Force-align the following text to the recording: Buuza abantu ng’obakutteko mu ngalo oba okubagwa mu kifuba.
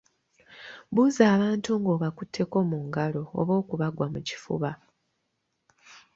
Buuza 0.93 1.23
abantu 1.35 1.71
ng’obakutteko 1.81 2.57
mu 2.69 2.79
ngalo 2.85 3.21
oba 3.39 3.53
okubagwa 3.61 4.05
mu 4.13 4.19
kifuba. 4.27 4.69